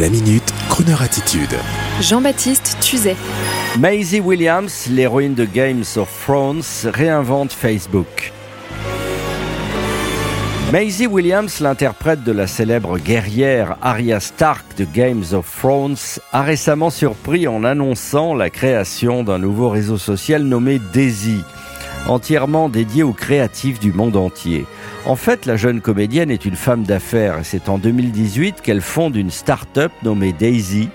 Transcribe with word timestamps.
La 0.00 0.08
minute, 0.08 0.54
Kroneur 0.70 1.02
attitude. 1.02 1.54
Jean-Baptiste 2.00 2.78
Tuzet. 2.80 3.14
Maisie 3.78 4.20
Williams, 4.20 4.86
l'héroïne 4.88 5.34
de 5.34 5.44
Games 5.44 5.84
of 5.96 6.08
Thrones, 6.24 6.62
réinvente 6.86 7.52
Facebook. 7.52 8.32
Maisie 10.72 11.06
Williams, 11.06 11.60
l'interprète 11.60 12.24
de 12.24 12.32
la 12.32 12.46
célèbre 12.46 12.96
guerrière 12.96 13.76
Arya 13.82 14.18
Stark 14.20 14.64
de 14.78 14.86
Games 14.86 15.24
of 15.32 15.46
Thrones, 15.60 15.96
a 16.32 16.40
récemment 16.40 16.88
surpris 16.88 17.46
en 17.46 17.62
annonçant 17.62 18.34
la 18.34 18.48
création 18.48 19.24
d'un 19.24 19.38
nouveau 19.38 19.68
réseau 19.68 19.98
social 19.98 20.44
nommé 20.44 20.80
Daisy 20.94 21.42
entièrement 22.08 22.68
dédié 22.68 23.02
aux 23.02 23.12
créatifs 23.12 23.78
du 23.78 23.92
monde 23.92 24.16
entier. 24.16 24.66
En 25.04 25.16
fait, 25.16 25.46
la 25.46 25.56
jeune 25.56 25.80
comédienne 25.80 26.30
est 26.30 26.44
une 26.44 26.54
femme 26.54 26.84
d'affaires 26.84 27.40
et 27.40 27.44
c'est 27.44 27.68
en 27.68 27.76
2018 27.76 28.60
qu'elle 28.62 28.80
fonde 28.80 29.16
une 29.16 29.32
start-up 29.32 29.90
nommée 30.04 30.32
Daisy 30.32 30.90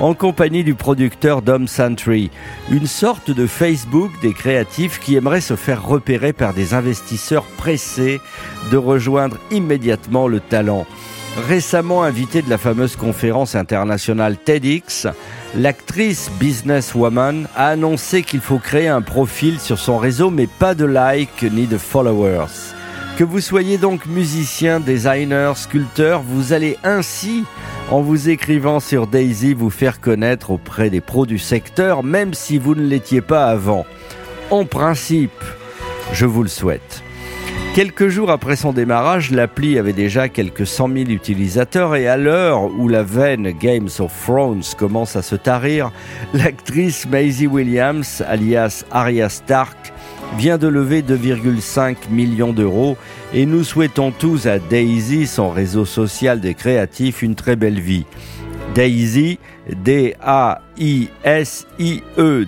en 0.00 0.14
compagnie 0.14 0.64
du 0.64 0.74
producteur 0.74 1.42
Dom 1.42 1.68
Santry, 1.68 2.30
une 2.70 2.86
sorte 2.86 3.30
de 3.30 3.46
Facebook 3.46 4.10
des 4.22 4.32
créatifs 4.32 4.98
qui 5.00 5.16
aimeraient 5.16 5.42
se 5.42 5.54
faire 5.54 5.86
repérer 5.86 6.32
par 6.32 6.54
des 6.54 6.72
investisseurs 6.72 7.44
pressés 7.44 8.20
de 8.70 8.76
rejoindre 8.78 9.36
immédiatement 9.50 10.28
le 10.28 10.40
talent. 10.40 10.86
Récemment 11.46 12.02
invitée 12.02 12.40
de 12.40 12.50
la 12.50 12.58
fameuse 12.58 12.96
conférence 12.96 13.54
internationale 13.54 14.38
TEDx, 14.38 15.08
l'actrice 15.54 16.30
businesswoman 16.40 17.48
a 17.54 17.68
annoncé 17.68 18.22
qu'il 18.22 18.40
faut 18.40 18.58
créer 18.58 18.88
un 18.88 19.02
profil 19.02 19.60
sur 19.60 19.78
son 19.78 19.98
réseau 19.98 20.30
mais 20.30 20.46
pas 20.46 20.74
de 20.74 20.86
likes 20.86 21.42
ni 21.52 21.66
de 21.66 21.76
followers. 21.76 22.71
Que 23.22 23.26
vous 23.28 23.40
soyez 23.40 23.78
donc 23.78 24.06
musicien, 24.06 24.80
designer, 24.80 25.56
sculpteur, 25.56 26.22
vous 26.22 26.52
allez 26.52 26.76
ainsi, 26.82 27.44
en 27.88 28.00
vous 28.00 28.28
écrivant 28.28 28.80
sur 28.80 29.06
Daisy, 29.06 29.54
vous 29.54 29.70
faire 29.70 30.00
connaître 30.00 30.50
auprès 30.50 30.90
des 30.90 31.00
pros 31.00 31.24
du 31.24 31.38
secteur, 31.38 32.02
même 32.02 32.34
si 32.34 32.58
vous 32.58 32.74
ne 32.74 32.84
l'étiez 32.84 33.20
pas 33.20 33.46
avant. 33.46 33.86
En 34.50 34.64
principe, 34.64 35.30
je 36.12 36.26
vous 36.26 36.42
le 36.42 36.48
souhaite. 36.48 37.04
Quelques 37.76 38.08
jours 38.08 38.32
après 38.32 38.56
son 38.56 38.72
démarrage, 38.72 39.30
l'appli 39.30 39.78
avait 39.78 39.92
déjà 39.92 40.28
quelques 40.28 40.66
cent 40.66 40.88
mille 40.88 41.12
utilisateurs 41.12 41.94
et 41.94 42.08
à 42.08 42.16
l'heure 42.16 42.64
où 42.76 42.88
la 42.88 43.04
veine 43.04 43.52
Games 43.52 43.88
of 44.00 44.12
Thrones 44.26 44.64
commence 44.76 45.14
à 45.14 45.22
se 45.22 45.36
tarir, 45.36 45.92
l'actrice 46.34 47.06
Maisie 47.06 47.46
Williams, 47.46 48.24
alias 48.26 48.84
Arya 48.90 49.28
Stark, 49.28 49.91
vient 50.36 50.58
de 50.58 50.68
lever 50.68 51.02
2,5 51.02 51.96
millions 52.10 52.52
d'euros 52.52 52.96
et 53.34 53.46
nous 53.46 53.64
souhaitons 53.64 54.10
tous 54.10 54.46
à 54.46 54.58
Daisy, 54.58 55.26
son 55.26 55.50
réseau 55.50 55.84
social 55.84 56.40
des 56.40 56.54
créatifs, 56.54 57.22
une 57.22 57.34
très 57.34 57.56
belle 57.56 57.80
vie. 57.80 58.04
Daisy, 58.74 59.38
D-A-I-S-I-E, 59.70 60.64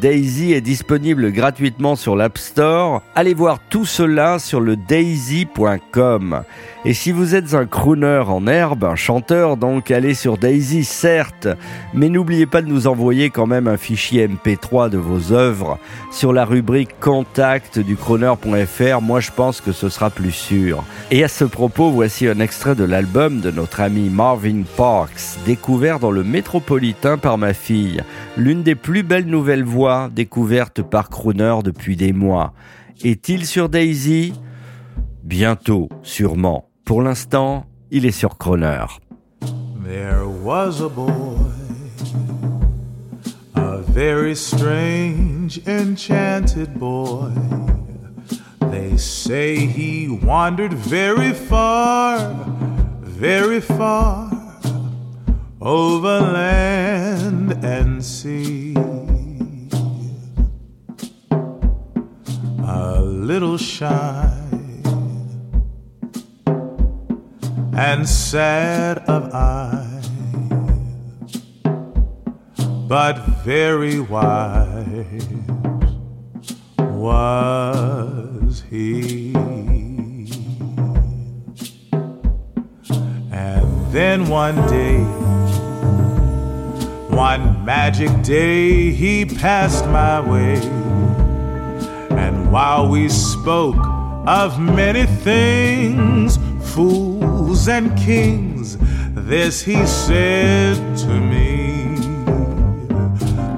Daisy 0.00 0.52
est 0.52 0.60
disponible 0.60 1.30
gratuitement 1.30 1.94
sur 1.94 2.16
l'App 2.16 2.36
Store. 2.38 3.02
Allez 3.14 3.34
voir 3.34 3.60
tout 3.70 3.84
cela 3.84 4.40
sur 4.40 4.60
le 4.60 4.76
daisy.com. 4.76 6.42
Et 6.84 6.94
si 6.94 7.12
vous 7.12 7.34
êtes 7.34 7.54
un 7.54 7.66
crooner 7.66 8.22
en 8.26 8.46
herbe, 8.46 8.84
un 8.84 8.96
chanteur, 8.96 9.56
donc 9.56 9.90
allez 9.90 10.14
sur 10.14 10.38
Daisy, 10.38 10.84
certes, 10.84 11.48
mais 11.94 12.08
n'oubliez 12.08 12.46
pas 12.46 12.62
de 12.62 12.68
nous 12.68 12.86
envoyer 12.86 13.30
quand 13.30 13.46
même 13.46 13.66
un 13.68 13.76
fichier 13.76 14.28
MP3 14.28 14.90
de 14.90 14.98
vos 14.98 15.32
œuvres 15.32 15.78
sur 16.12 16.32
la 16.32 16.44
rubrique 16.44 16.98
contact 17.00 17.78
du 17.78 17.96
crooner.fr. 17.96 19.00
Moi, 19.00 19.20
je 19.20 19.30
pense 19.30 19.60
que 19.60 19.72
ce 19.72 19.88
sera 19.88 20.10
plus 20.10 20.32
sûr. 20.32 20.84
Et 21.10 21.24
à 21.24 21.28
ce 21.28 21.44
propos, 21.44 21.90
voici 21.90 22.28
un 22.28 22.40
extrait 22.40 22.74
de 22.74 22.84
l'album 22.84 23.40
de 23.40 23.50
notre 23.50 23.80
ami 23.80 24.08
Marvin 24.08 24.62
Parks, 24.76 25.38
découvert 25.44 25.98
dans 25.98 26.10
le 26.10 26.24
métropolitain 26.24 26.95
par 27.20 27.38
ma 27.38 27.54
fille. 27.54 28.02
L'une 28.36 28.62
des 28.62 28.74
plus 28.74 29.02
belles 29.02 29.26
nouvelles 29.26 29.64
voix 29.64 30.10
découvertes 30.12 30.82
par 30.82 31.08
crooner 31.08 31.58
depuis 31.62 31.96
des 31.96 32.12
mois. 32.12 32.52
Est-il 33.04 33.46
sur 33.46 33.68
Daisy? 33.68 34.32
Bientôt, 35.22 35.88
sûrement. 36.02 36.68
Pour 36.84 37.02
l'instant, 37.02 37.66
il 37.90 38.06
est 38.06 38.10
sur 38.10 38.38
Croner. 38.38 38.84
There 39.84 40.26
was 40.42 40.80
a 40.80 40.88
boy, 40.88 41.38
a 43.54 43.78
very 43.82 44.34
strange, 44.34 45.60
enchanted 45.66 46.78
boy. 46.78 47.30
They 48.72 48.96
say 48.96 49.56
he 49.56 50.08
wandered 50.08 50.72
very 50.72 51.32
far, 51.32 52.34
very 53.02 53.60
far, 53.60 54.30
over 55.60 56.20
little 63.46 63.58
shy 63.58 64.28
and 67.76 68.08
sad 68.08 68.98
of 69.06 69.32
eye, 69.32 70.02
but 72.88 73.18
very 73.44 74.00
wise 74.00 75.28
was 76.78 78.64
he. 78.68 79.32
And 83.30 83.92
then 83.92 84.28
one 84.28 84.56
day, 84.66 84.98
one 87.14 87.64
magic 87.64 88.10
day, 88.22 88.90
he 88.90 89.24
passed 89.24 89.86
my 89.86 90.20
way, 90.20 90.58
while 92.56 92.88
we 92.88 93.06
spoke 93.06 93.76
of 94.26 94.58
many 94.58 95.04
things, 95.04 96.38
fools 96.72 97.68
and 97.68 97.94
kings. 97.98 98.78
This 99.12 99.60
he 99.60 99.84
said 99.84 100.76
to 101.00 101.20
me 101.32 101.96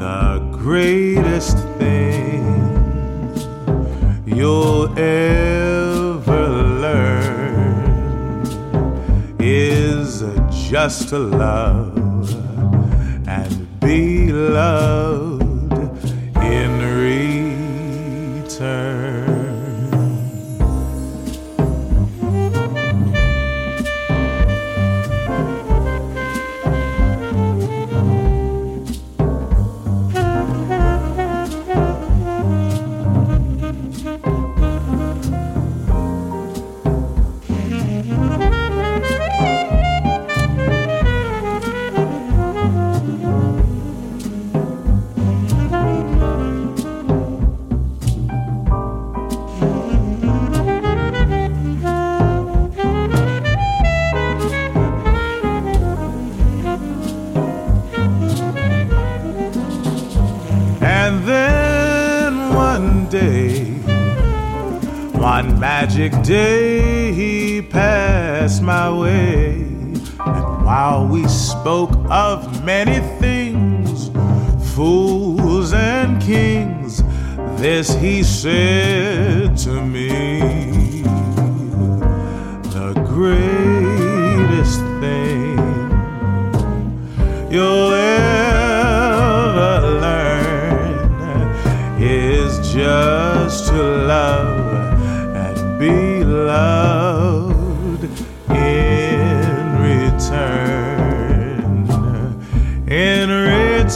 the 0.00 0.44
greatest 0.50 1.56
thing 1.78 2.42
you'll 4.26 4.88
ever 4.98 6.48
learn 6.84 7.86
is 9.38 10.24
just 10.68 11.10
to 11.10 11.18
love 11.18 12.28
and 13.28 13.52
be 13.78 14.32
loved 14.32 14.99
day, 63.20 63.64
one 65.18 65.58
magic 65.60 66.12
day, 66.22 67.12
he 67.12 67.60
passed 67.60 68.62
my 68.62 68.90
way. 68.90 69.52
And 70.26 70.64
while 70.64 71.06
we 71.06 71.26
spoke 71.28 71.92
of 72.08 72.64
many 72.64 73.00
things, 73.18 74.10
fools 74.74 75.72
and 75.72 76.20
kings, 76.22 77.02
this 77.60 77.94
he 77.94 78.22
said 78.22 79.49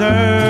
deserve. 0.00 0.49